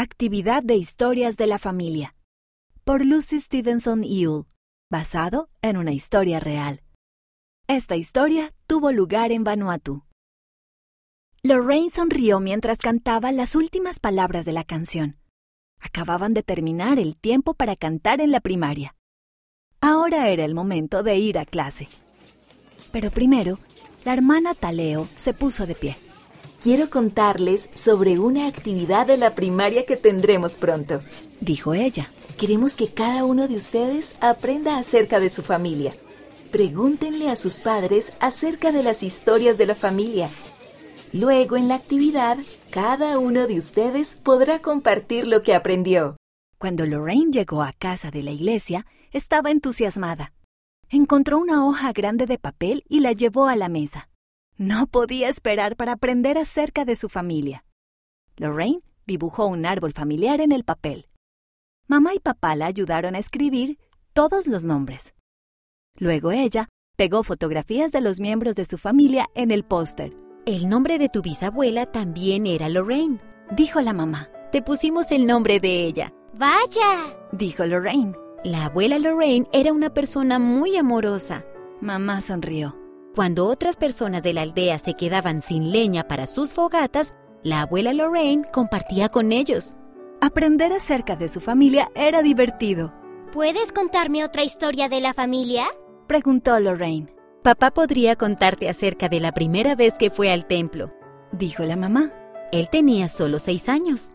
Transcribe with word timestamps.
Actividad 0.00 0.62
de 0.62 0.76
Historias 0.76 1.36
de 1.36 1.48
la 1.48 1.58
Familia. 1.58 2.14
Por 2.84 3.04
Lucy 3.04 3.40
Stevenson 3.40 4.04
Ewell, 4.04 4.44
basado 4.88 5.50
en 5.60 5.76
una 5.76 5.90
historia 5.90 6.38
real. 6.38 6.84
Esta 7.66 7.96
historia 7.96 8.52
tuvo 8.68 8.92
lugar 8.92 9.32
en 9.32 9.42
Vanuatu. 9.42 10.04
Lorraine 11.42 11.90
sonrió 11.90 12.38
mientras 12.38 12.78
cantaba 12.78 13.32
las 13.32 13.56
últimas 13.56 13.98
palabras 13.98 14.44
de 14.44 14.52
la 14.52 14.62
canción. 14.62 15.18
Acababan 15.80 16.32
de 16.32 16.44
terminar 16.44 17.00
el 17.00 17.16
tiempo 17.16 17.54
para 17.54 17.74
cantar 17.74 18.20
en 18.20 18.30
la 18.30 18.38
primaria. 18.38 18.94
Ahora 19.80 20.28
era 20.28 20.44
el 20.44 20.54
momento 20.54 21.02
de 21.02 21.16
ir 21.16 21.40
a 21.40 21.44
clase. 21.44 21.88
Pero 22.92 23.10
primero, 23.10 23.58
la 24.04 24.12
hermana 24.12 24.54
Taleo 24.54 25.08
se 25.16 25.34
puso 25.34 25.66
de 25.66 25.74
pie. 25.74 25.96
Quiero 26.68 26.90
contarles 26.90 27.70
sobre 27.72 28.18
una 28.18 28.46
actividad 28.46 29.06
de 29.06 29.16
la 29.16 29.34
primaria 29.34 29.86
que 29.86 29.96
tendremos 29.96 30.56
pronto, 30.56 31.00
dijo 31.40 31.72
ella. 31.72 32.12
Queremos 32.36 32.76
que 32.76 32.92
cada 32.92 33.24
uno 33.24 33.48
de 33.48 33.56
ustedes 33.56 34.14
aprenda 34.20 34.76
acerca 34.76 35.18
de 35.18 35.30
su 35.30 35.42
familia. 35.42 35.94
Pregúntenle 36.50 37.30
a 37.30 37.36
sus 37.36 37.60
padres 37.60 38.12
acerca 38.20 38.70
de 38.70 38.82
las 38.82 39.02
historias 39.02 39.56
de 39.56 39.64
la 39.64 39.74
familia. 39.74 40.28
Luego 41.14 41.56
en 41.56 41.68
la 41.68 41.74
actividad, 41.76 42.36
cada 42.68 43.18
uno 43.18 43.46
de 43.46 43.56
ustedes 43.56 44.14
podrá 44.16 44.58
compartir 44.58 45.26
lo 45.26 45.40
que 45.40 45.54
aprendió. 45.54 46.18
Cuando 46.58 46.84
Lorraine 46.84 47.32
llegó 47.32 47.62
a 47.62 47.72
casa 47.72 48.10
de 48.10 48.22
la 48.22 48.32
iglesia, 48.32 48.84
estaba 49.10 49.50
entusiasmada. 49.50 50.34
Encontró 50.90 51.38
una 51.38 51.66
hoja 51.66 51.94
grande 51.94 52.26
de 52.26 52.36
papel 52.36 52.84
y 52.90 53.00
la 53.00 53.12
llevó 53.12 53.46
a 53.46 53.56
la 53.56 53.70
mesa. 53.70 54.10
No 54.58 54.88
podía 54.88 55.28
esperar 55.28 55.76
para 55.76 55.92
aprender 55.92 56.36
acerca 56.36 56.84
de 56.84 56.96
su 56.96 57.08
familia. 57.08 57.64
Lorraine 58.36 58.82
dibujó 59.06 59.46
un 59.46 59.64
árbol 59.64 59.92
familiar 59.92 60.40
en 60.40 60.50
el 60.50 60.64
papel. 60.64 61.06
Mamá 61.86 62.12
y 62.14 62.18
papá 62.18 62.56
la 62.56 62.66
ayudaron 62.66 63.14
a 63.14 63.20
escribir 63.20 63.78
todos 64.12 64.48
los 64.48 64.64
nombres. 64.64 65.14
Luego 65.96 66.32
ella 66.32 66.68
pegó 66.96 67.22
fotografías 67.22 67.92
de 67.92 68.00
los 68.00 68.18
miembros 68.18 68.56
de 68.56 68.64
su 68.64 68.78
familia 68.78 69.28
en 69.36 69.52
el 69.52 69.62
póster. 69.62 70.12
El 70.44 70.68
nombre 70.68 70.98
de 70.98 71.08
tu 71.08 71.22
bisabuela 71.22 71.86
también 71.86 72.44
era 72.44 72.68
Lorraine, 72.68 73.20
dijo 73.52 73.80
la 73.80 73.92
mamá. 73.92 74.28
Te 74.50 74.60
pusimos 74.60 75.12
el 75.12 75.24
nombre 75.24 75.60
de 75.60 75.84
ella. 75.84 76.12
Vaya, 76.34 77.16
dijo 77.30 77.64
Lorraine. 77.64 78.16
La 78.42 78.64
abuela 78.64 78.98
Lorraine 78.98 79.46
era 79.52 79.72
una 79.72 79.94
persona 79.94 80.40
muy 80.40 80.76
amorosa. 80.76 81.44
Mamá 81.80 82.20
sonrió. 82.20 82.77
Cuando 83.18 83.48
otras 83.48 83.76
personas 83.76 84.22
de 84.22 84.32
la 84.32 84.42
aldea 84.42 84.78
se 84.78 84.94
quedaban 84.94 85.40
sin 85.40 85.72
leña 85.72 86.06
para 86.06 86.28
sus 86.28 86.54
fogatas, 86.54 87.16
la 87.42 87.62
abuela 87.62 87.92
Lorraine 87.92 88.44
compartía 88.52 89.08
con 89.08 89.32
ellos. 89.32 89.76
Aprender 90.20 90.72
acerca 90.72 91.16
de 91.16 91.28
su 91.28 91.40
familia 91.40 91.90
era 91.96 92.22
divertido. 92.22 92.94
¿Puedes 93.32 93.72
contarme 93.72 94.24
otra 94.24 94.44
historia 94.44 94.88
de 94.88 95.00
la 95.00 95.14
familia? 95.14 95.66
preguntó 96.06 96.60
Lorraine. 96.60 97.12
Papá 97.42 97.72
podría 97.72 98.14
contarte 98.14 98.68
acerca 98.68 99.08
de 99.08 99.18
la 99.18 99.32
primera 99.32 99.74
vez 99.74 99.94
que 99.98 100.12
fue 100.12 100.30
al 100.30 100.46
templo, 100.46 100.94
dijo 101.32 101.64
la 101.64 101.74
mamá. 101.74 102.12
Él 102.52 102.68
tenía 102.70 103.08
solo 103.08 103.40
seis 103.40 103.68
años. 103.68 104.14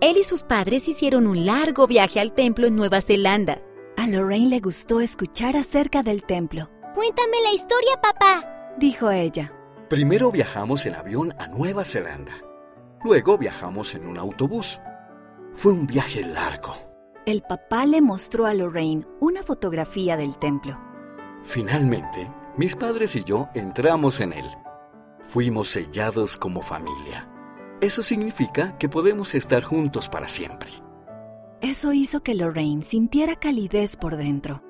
Él 0.00 0.16
y 0.16 0.24
sus 0.24 0.42
padres 0.42 0.88
hicieron 0.88 1.26
un 1.26 1.44
largo 1.44 1.86
viaje 1.86 2.18
al 2.18 2.32
templo 2.32 2.66
en 2.66 2.76
Nueva 2.76 3.02
Zelanda. 3.02 3.60
A 3.98 4.06
Lorraine 4.06 4.48
le 4.48 4.60
gustó 4.60 5.00
escuchar 5.00 5.54
acerca 5.54 6.02
del 6.02 6.22
templo. 6.22 6.70
Cuéntame 6.94 7.40
la 7.42 7.52
historia, 7.52 8.00
papá, 8.00 8.74
dijo 8.78 9.10
ella. 9.10 9.52
Primero 9.88 10.30
viajamos 10.30 10.84
en 10.86 10.94
avión 10.94 11.34
a 11.38 11.48
Nueva 11.48 11.84
Zelanda. 11.84 12.34
Luego 13.04 13.38
viajamos 13.38 13.94
en 13.94 14.06
un 14.06 14.18
autobús. 14.18 14.80
Fue 15.54 15.72
un 15.72 15.86
viaje 15.86 16.22
largo. 16.24 16.74
El 17.24 17.42
papá 17.42 17.86
le 17.86 18.00
mostró 18.00 18.46
a 18.46 18.54
Lorraine 18.54 19.06
una 19.20 19.42
fotografía 19.42 20.16
del 20.16 20.38
templo. 20.38 20.78
Finalmente, 21.44 22.30
mis 22.56 22.74
padres 22.74 23.14
y 23.16 23.24
yo 23.24 23.48
entramos 23.54 24.20
en 24.20 24.32
él. 24.32 24.46
Fuimos 25.20 25.68
sellados 25.68 26.36
como 26.36 26.62
familia. 26.62 27.28
Eso 27.80 28.02
significa 28.02 28.76
que 28.78 28.88
podemos 28.88 29.34
estar 29.34 29.62
juntos 29.62 30.08
para 30.08 30.26
siempre. 30.26 30.70
Eso 31.60 31.92
hizo 31.92 32.20
que 32.20 32.34
Lorraine 32.34 32.82
sintiera 32.82 33.36
calidez 33.36 33.96
por 33.96 34.16
dentro. 34.16 34.62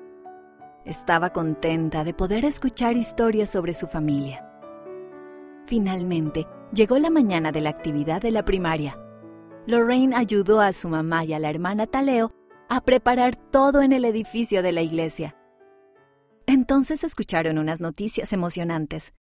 Estaba 0.89 1.29
contenta 1.29 2.03
de 2.03 2.15
poder 2.15 2.45
escuchar 2.45 2.97
historias 2.97 3.51
sobre 3.51 3.75
su 3.75 3.85
familia. 3.85 4.43
Finalmente, 5.67 6.47
llegó 6.73 6.97
la 6.97 7.11
mañana 7.11 7.51
de 7.51 7.61
la 7.61 7.69
actividad 7.69 8.19
de 8.19 8.31
la 8.31 8.43
primaria. 8.43 8.99
Lorraine 9.67 10.15
ayudó 10.15 10.61
a 10.61 10.73
su 10.73 10.89
mamá 10.89 11.25
y 11.25 11.33
a 11.33 11.37
la 11.37 11.51
hermana 11.51 11.85
Taleo 11.85 12.31
a 12.69 12.81
preparar 12.81 13.35
todo 13.35 13.83
en 13.83 13.91
el 13.91 14.03
edificio 14.03 14.63
de 14.63 14.71
la 14.71 14.81
iglesia. 14.81 15.37
Entonces 16.47 17.03
escucharon 17.03 17.59
unas 17.59 17.81
noticias 17.81 18.33
emocionantes. 18.33 19.13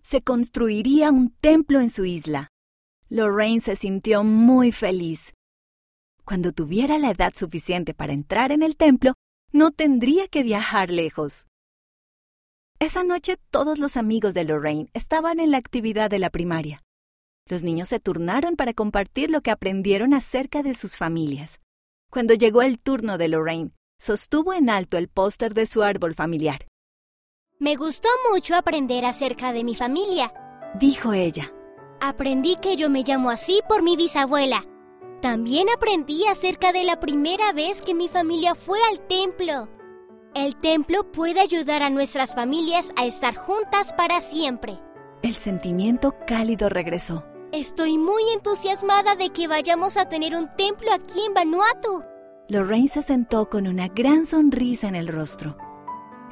Se 0.00 0.22
construiría 0.22 1.10
un 1.10 1.28
templo 1.28 1.82
en 1.82 1.90
su 1.90 2.06
isla. 2.06 2.48
Lorraine 3.10 3.60
se 3.60 3.76
sintió 3.76 4.24
muy 4.24 4.72
feliz. 4.72 5.34
Cuando 6.24 6.52
tuviera 6.52 6.96
la 6.96 7.10
edad 7.10 7.34
suficiente 7.36 7.92
para 7.92 8.14
entrar 8.14 8.52
en 8.52 8.62
el 8.62 8.74
templo, 8.78 9.12
no 9.52 9.70
tendría 9.70 10.28
que 10.28 10.42
viajar 10.42 10.90
lejos. 10.90 11.46
Esa 12.80 13.02
noche 13.02 13.38
todos 13.50 13.78
los 13.78 13.96
amigos 13.96 14.34
de 14.34 14.44
Lorraine 14.44 14.88
estaban 14.94 15.40
en 15.40 15.50
la 15.50 15.58
actividad 15.58 16.10
de 16.10 16.18
la 16.18 16.30
primaria. 16.30 16.82
Los 17.46 17.64
niños 17.64 17.88
se 17.88 17.98
turnaron 17.98 18.56
para 18.56 18.74
compartir 18.74 19.30
lo 19.30 19.40
que 19.40 19.50
aprendieron 19.50 20.14
acerca 20.14 20.62
de 20.62 20.74
sus 20.74 20.96
familias. 20.96 21.60
Cuando 22.10 22.34
llegó 22.34 22.62
el 22.62 22.80
turno 22.80 23.18
de 23.18 23.28
Lorraine, 23.28 23.72
sostuvo 23.98 24.52
en 24.52 24.70
alto 24.70 24.96
el 24.96 25.08
póster 25.08 25.54
de 25.54 25.66
su 25.66 25.82
árbol 25.82 26.14
familiar. 26.14 26.66
Me 27.58 27.74
gustó 27.74 28.08
mucho 28.30 28.54
aprender 28.54 29.04
acerca 29.04 29.52
de 29.52 29.64
mi 29.64 29.74
familia, 29.74 30.32
dijo 30.78 31.12
ella. 31.12 31.52
Aprendí 32.00 32.56
que 32.56 32.76
yo 32.76 32.88
me 32.90 33.02
llamo 33.02 33.30
así 33.30 33.60
por 33.68 33.82
mi 33.82 33.96
bisabuela, 33.96 34.62
también 35.28 35.66
aprendí 35.68 36.24
acerca 36.24 36.72
de 36.72 36.84
la 36.84 37.00
primera 37.00 37.52
vez 37.52 37.82
que 37.82 37.92
mi 37.92 38.08
familia 38.08 38.54
fue 38.54 38.78
al 38.90 38.98
templo. 39.08 39.68
El 40.34 40.56
templo 40.56 41.12
puede 41.12 41.40
ayudar 41.40 41.82
a 41.82 41.90
nuestras 41.90 42.34
familias 42.34 42.90
a 42.96 43.04
estar 43.04 43.36
juntas 43.36 43.92
para 43.92 44.22
siempre. 44.22 44.80
El 45.22 45.34
sentimiento 45.34 46.14
cálido 46.26 46.70
regresó. 46.70 47.26
Estoy 47.52 47.98
muy 47.98 48.22
entusiasmada 48.32 49.16
de 49.16 49.28
que 49.28 49.48
vayamos 49.48 49.98
a 49.98 50.08
tener 50.08 50.34
un 50.34 50.48
templo 50.56 50.94
aquí 50.94 51.20
en 51.26 51.34
Vanuatu. 51.34 52.02
Lorraine 52.48 52.88
se 52.88 53.02
sentó 53.02 53.50
con 53.50 53.66
una 53.66 53.88
gran 53.88 54.24
sonrisa 54.24 54.88
en 54.88 54.94
el 54.94 55.08
rostro. 55.08 55.58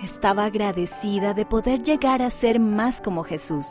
Estaba 0.03 0.47
agradecida 0.47 1.35
de 1.35 1.45
poder 1.45 1.83
llegar 1.83 2.23
a 2.23 2.31
ser 2.31 2.61
más 2.61 3.03
como 3.03 3.25
Jesús. 3.25 3.67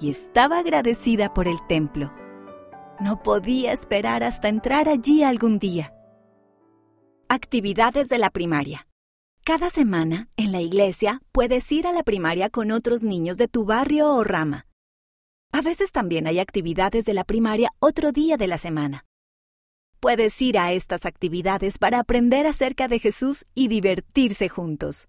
Y 0.00 0.10
estaba 0.10 0.58
agradecida 0.58 1.32
por 1.32 1.46
el 1.46 1.64
templo. 1.68 2.12
No 3.02 3.20
podía 3.20 3.72
esperar 3.72 4.22
hasta 4.22 4.48
entrar 4.48 4.88
allí 4.88 5.24
algún 5.24 5.58
día. 5.58 5.92
Actividades 7.28 8.08
de 8.08 8.18
la 8.18 8.30
primaria. 8.30 8.86
Cada 9.42 9.70
semana, 9.70 10.28
en 10.36 10.52
la 10.52 10.60
iglesia, 10.60 11.20
puedes 11.32 11.72
ir 11.72 11.88
a 11.88 11.92
la 11.92 12.04
primaria 12.04 12.48
con 12.48 12.70
otros 12.70 13.02
niños 13.02 13.38
de 13.38 13.48
tu 13.48 13.64
barrio 13.64 14.14
o 14.14 14.22
rama. 14.22 14.68
A 15.50 15.62
veces 15.62 15.90
también 15.90 16.28
hay 16.28 16.38
actividades 16.38 17.04
de 17.04 17.12
la 17.12 17.24
primaria 17.24 17.70
otro 17.80 18.12
día 18.12 18.36
de 18.36 18.46
la 18.46 18.56
semana. 18.56 19.04
Puedes 19.98 20.40
ir 20.40 20.56
a 20.56 20.72
estas 20.72 21.04
actividades 21.04 21.78
para 21.78 21.98
aprender 21.98 22.46
acerca 22.46 22.86
de 22.86 23.00
Jesús 23.00 23.44
y 23.52 23.66
divertirse 23.66 24.48
juntos. 24.48 25.08